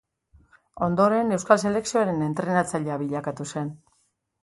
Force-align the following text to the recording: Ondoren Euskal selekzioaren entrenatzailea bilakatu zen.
Ondoren 0.85 1.37
Euskal 1.37 1.61
selekzioaren 1.67 2.25
entrenatzailea 2.31 3.01
bilakatu 3.07 3.51
zen. 3.55 3.75